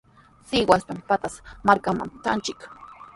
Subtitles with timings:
[0.47, 1.35] Sihuaspami Pataz
[1.67, 2.59] markaman tranchik.